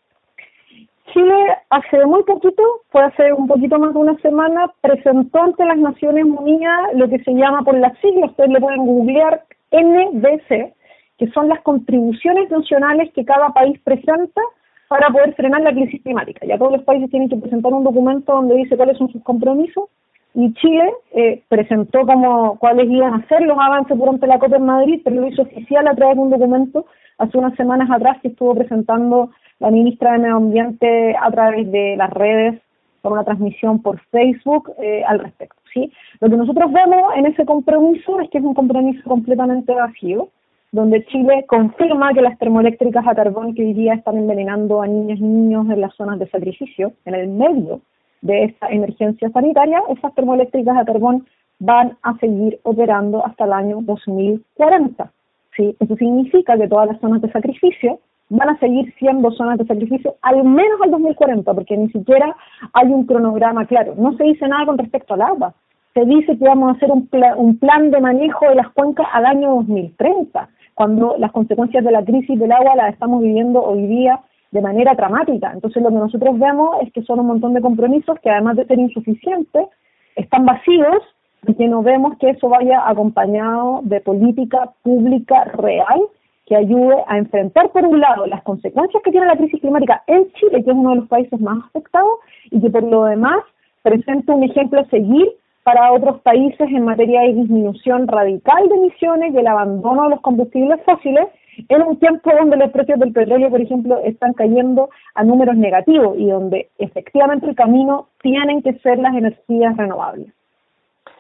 Chile 1.13 1.57
hace 1.71 2.07
muy 2.07 2.23
poquito, 2.23 2.63
fue 2.91 3.03
hace 3.03 3.33
un 3.33 3.49
poquito 3.49 3.79
más 3.79 3.93
de 3.93 3.99
una 3.99 4.17
semana, 4.19 4.73
presentó 4.81 5.43
ante 5.43 5.65
las 5.65 5.79
Naciones 5.79 6.25
Unidas 6.25 6.95
lo 6.95 7.09
que 7.09 7.19
se 7.21 7.33
llama 7.33 7.63
por 7.63 7.77
las 7.77 7.99
siglas, 7.99 8.31
ustedes 8.31 8.51
le 8.51 8.61
pueden 8.61 8.87
googlear 8.87 9.43
NDC, 9.73 10.73
que 11.19 11.31
son 11.35 11.49
las 11.49 11.61
contribuciones 11.63 12.51
nacionales 12.51 13.13
que 13.13 13.25
cada 13.25 13.49
país 13.51 13.79
presenta 13.83 14.41
para 14.89 15.09
poder 15.09 15.35
frenar 15.35 15.63
la 15.63 15.73
crisis 15.73 16.03
climática. 16.03 16.47
Ya 16.47 16.59
todos 16.59 16.73
los 16.73 16.83
países 16.83 17.11
tienen 17.11 17.29
que 17.29 17.37
presentar 17.37 17.73
un 17.73 17.85
documento 17.85 18.33
donde 18.33 18.57
dice 18.57 18.77
cuáles 18.77 18.97
son 18.97 19.11
sus 19.11 19.23
compromisos 19.23 19.85
y 20.35 20.53
Chile 20.55 20.93
eh, 21.13 21.43
presentó 21.49 22.07
como 22.07 22.59
cuáles 22.59 22.89
iban 22.89 23.15
a 23.15 23.27
ser 23.27 23.43
los 23.43 23.59
avances 23.59 23.99
durante 23.99 24.27
la 24.27 24.39
COP 24.39 24.55
en 24.55 24.65
Madrid, 24.65 25.01
pero 25.05 25.21
lo 25.21 25.29
hizo 25.29 25.43
oficial 25.43 25.87
a 25.89 25.95
través 25.95 26.17
de 26.17 26.23
un 26.23 26.31
documento 26.31 26.87
hace 27.19 27.37
unas 27.37 27.55
semanas 27.57 27.91
atrás 27.91 28.19
que 28.23 28.29
estuvo 28.29 28.55
presentando 28.55 29.31
la 29.59 29.71
ministra 29.71 30.13
de 30.13 30.19
Medio 30.19 30.37
Ambiente 30.37 31.17
a 31.21 31.31
través 31.31 31.71
de 31.71 31.97
las 31.97 32.11
redes 32.11 32.61
por 33.03 33.13
una 33.13 33.25
transmisión 33.25 33.83
por 33.83 33.99
Facebook 34.11 34.73
eh, 34.79 35.03
al 35.07 35.19
respecto. 35.19 35.61
¿sí? 35.73 35.93
Lo 36.21 36.31
que 36.31 36.37
nosotros 36.37 36.73
vemos 36.73 37.13
en 37.17 37.27
ese 37.27 37.45
compromiso 37.45 38.21
es 38.21 38.31
que 38.31 38.39
es 38.39 38.45
un 38.45 38.55
compromiso 38.55 39.03
completamente 39.09 39.75
vacío, 39.75 40.29
donde 40.73 41.05
Chile 41.07 41.45
confirma 41.49 42.15
que 42.15 42.23
las 42.23 42.39
termoeléctricas 42.39 43.07
a 43.07 43.15
carbón 43.15 43.55
que 43.55 43.65
hoy 43.65 43.73
día 43.73 43.95
están 43.95 44.17
envenenando 44.17 44.81
a 44.81 44.87
niñas 44.87 45.19
y 45.19 45.25
niños 45.25 45.69
en 45.69 45.81
las 45.81 45.95
zonas 45.97 46.19
de 46.19 46.29
sacrificio, 46.29 46.93
en 47.05 47.15
el 47.15 47.29
medio 47.29 47.81
de 48.23 48.45
esta 48.45 48.69
emergencia 48.69 49.31
sanitaria, 49.31 49.83
esas 49.89 50.15
termoeléctricas 50.15 50.77
a 50.77 50.85
carbón 50.85 51.27
van 51.59 51.97
a 52.03 52.17
seguir 52.19 52.59
operando 52.63 53.25
hasta 53.25 53.45
el 53.45 53.53
año 53.53 53.79
2040. 53.83 55.11
¿sí? 55.57 55.77
Eso 55.79 55.97
significa 55.97 56.57
que 56.57 56.69
todas 56.69 56.89
las 56.89 57.01
zonas 57.01 57.23
de 57.23 57.31
sacrificio 57.31 58.01
van 58.31 58.49
a 58.49 58.59
seguir 58.59 58.95
siendo 58.99 59.31
zonas 59.33 59.59
de 59.59 59.67
sacrificio 59.67 60.15
al 60.23 60.45
menos 60.45 60.81
al 60.83 60.91
2040, 60.93 61.53
porque 61.53 61.77
ni 61.77 61.91
siquiera 61.91 62.35
hay 62.73 62.89
un 62.89 63.05
cronograma 63.05 63.67
claro. 63.67 63.95
No 63.97 64.17
se 64.17 64.25
dice 64.25 64.47
nada 64.49 64.67
con 64.67 64.79
respecto 64.79 65.15
al 65.15 65.23
agua. 65.23 65.55
Se 65.95 66.05
dice 66.05 66.39
que 66.39 66.45
vamos 66.45 66.69
a 66.69 66.77
hacer 66.77 66.91
un, 66.93 67.09
un 67.37 67.59
plan 67.59 67.91
de 67.91 68.01
manejo 68.01 68.49
de 68.49 68.55
las 68.55 68.71
cuencas 68.71 69.07
al 69.13 69.27
año 69.27 69.57
2030, 69.57 70.49
cuando 70.75 71.17
las 71.19 71.33
consecuencias 71.33 71.85
de 71.85 71.91
la 71.91 72.05
crisis 72.05 72.39
del 72.39 72.53
agua 72.53 72.77
las 72.77 72.93
estamos 72.93 73.21
viviendo 73.21 73.63
hoy 73.63 73.87
día 73.87 74.21
de 74.51 74.61
manera 74.61 74.95
dramática. 74.95 75.53
Entonces 75.53 75.83
lo 75.83 75.91
que 75.91 75.97
nosotros 75.97 76.39
vemos 76.39 76.77
es 76.83 76.93
que 76.93 77.03
son 77.03 77.21
un 77.21 77.27
montón 77.27 77.55
de 77.55 77.61
compromisos 77.61 78.19
que 78.21 78.31
además 78.31 78.57
de 78.57 78.67
ser 78.67 78.79
insuficientes, 78.79 79.69
están 80.17 80.45
vacíos 80.45 81.03
y 81.47 81.55
que 81.55 81.69
no 81.69 81.83
vemos 81.83 82.19
que 82.19 82.31
eso 82.31 82.49
vaya 82.49 82.89
acompañado 82.89 83.81
de 83.85 84.01
política 84.01 84.71
pública 84.83 85.45
real 85.45 86.01
que 86.47 86.57
ayude 86.57 86.97
a 87.07 87.17
enfrentar 87.17 87.71
por 87.71 87.85
un 87.85 88.01
lado 88.01 88.27
las 88.27 88.43
consecuencias 88.43 89.01
que 89.05 89.13
tiene 89.13 89.27
la 89.27 89.37
crisis 89.37 89.61
climática 89.61 90.03
en 90.09 90.31
Chile, 90.33 90.65
que 90.65 90.71
es 90.71 90.77
uno 90.77 90.91
de 90.91 90.97
los 90.97 91.09
países 91.09 91.41
más 91.41 91.65
afectados, 91.67 92.19
y 92.51 92.61
que 92.61 92.71
por 92.71 92.83
lo 92.83 93.05
demás 93.05 93.39
presenta 93.83 94.35
un 94.35 94.43
ejemplo 94.43 94.81
a 94.81 94.85
seguir 94.87 95.29
para 95.63 95.93
otros 95.93 96.21
países 96.23 96.69
en 96.69 96.85
materia 96.85 97.21
de 97.21 97.35
disminución 97.35 98.09
radical 98.09 98.69
de 98.69 98.75
emisiones 98.75 99.33
y 99.33 99.39
el 99.39 99.47
abandono 99.47 100.05
de 100.05 100.11
los 100.11 100.21
combustibles 100.23 100.81
fósiles 100.85 101.29
en 101.69 101.83
un 101.83 101.99
tiempo 101.99 102.31
donde 102.39 102.57
los 102.57 102.71
precios 102.71 102.99
del 102.99 103.13
petróleo, 103.13 103.51
por 103.51 103.61
ejemplo, 103.61 103.99
están 104.05 104.33
cayendo 104.35 104.91
a 105.15 105.25
números 105.25 105.57
negativos 105.57 106.17
y 106.19 106.29
donde 106.29 106.69
efectivamente 106.79 107.47
el 107.47 107.55
camino 107.55 108.09
tienen 108.23 108.63
que 108.63 108.75
ser 108.81 108.99
las 108.99 109.15
energías 109.15 109.77
renovables. 109.77 110.33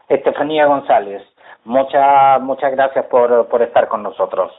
Estefanía 0.09 0.67
González, 0.67 1.23
muchas 1.65 2.41
muchas 2.43 2.73
gracias 2.73 3.07
por, 3.07 3.47
por 3.49 3.63
estar 3.63 3.89
con 3.89 4.03
nosotros. 4.03 4.53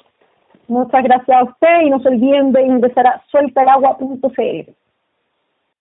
Muchas 0.68 1.04
gracias 1.04 1.38
a 1.38 1.44
usted 1.44 1.82
y 1.82 1.90
no 1.90 2.00
se 2.00 2.08
olviden 2.08 2.54
de 2.54 2.62
ingresar 2.64 3.06
a 3.08 3.22
sueltalagua.cl. 3.30 4.72